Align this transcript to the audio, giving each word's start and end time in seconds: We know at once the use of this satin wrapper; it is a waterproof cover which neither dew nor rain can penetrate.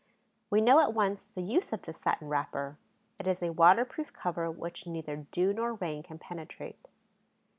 We 0.49 0.61
know 0.61 0.79
at 0.79 0.95
once 0.95 1.27
the 1.35 1.43
use 1.43 1.71
of 1.71 1.83
this 1.83 1.99
satin 1.99 2.27
wrapper; 2.27 2.75
it 3.19 3.27
is 3.27 3.43
a 3.43 3.51
waterproof 3.53 4.11
cover 4.13 4.49
which 4.49 4.87
neither 4.87 5.27
dew 5.29 5.53
nor 5.53 5.75
rain 5.75 6.01
can 6.01 6.17
penetrate. 6.17 6.87